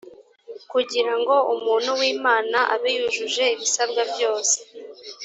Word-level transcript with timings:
kugira 0.71 1.13
ngo 1.19 1.35
umuntu 1.53 1.89
w 1.99 2.01
imana 2.13 2.57
abe 2.73 2.89
yujuje 2.97 3.43
ibisabwa 3.53 4.01
byose 4.13 4.57